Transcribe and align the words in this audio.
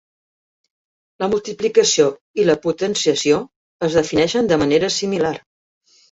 La 1.23 1.27
multiplicació 1.33 2.05
i 2.43 2.45
la 2.47 2.55
potenciació 2.63 3.37
es 3.89 3.97
defineixen 3.99 4.49
de 4.53 4.59
manera 4.63 4.91
similar. 4.97 5.35